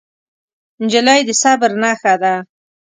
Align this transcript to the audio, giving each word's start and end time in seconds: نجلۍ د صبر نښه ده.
نجلۍ 0.83 1.19
د 1.27 1.29
صبر 1.41 1.71
نښه 1.81 2.13
ده. 2.21 2.33